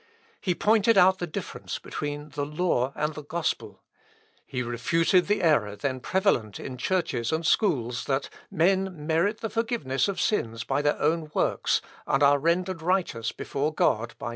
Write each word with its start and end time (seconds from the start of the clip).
He 0.39 0.55
pointed 0.55 0.97
out 0.97 1.19
the 1.19 1.27
difference 1.27 1.77
between 1.77 2.29
the 2.29 2.43
Law 2.43 2.91
and 2.95 3.13
the 3.13 3.21
Gospel. 3.23 3.83
He 4.47 4.63
refuted 4.63 5.27
the 5.27 5.43
error 5.43 5.75
then 5.75 5.99
prevalent 5.99 6.59
in 6.59 6.75
churches 6.77 7.31
and 7.31 7.45
schools, 7.45 8.05
that 8.05 8.27
men 8.49 9.05
merit 9.05 9.41
the 9.41 9.47
forgiveness 9.51 10.07
of 10.07 10.19
sins 10.19 10.63
by 10.63 10.81
their 10.81 10.99
own 10.99 11.29
works, 11.35 11.81
and 12.07 12.23
are 12.23 12.39
rendered 12.39 12.81
righteous 12.81 13.31
before 13.31 13.71
God 13.71 13.75
by 13.77 13.89
means 13.89 13.99
of 13.99 13.99
external 13.99 14.05
discipline. 14.09 14.29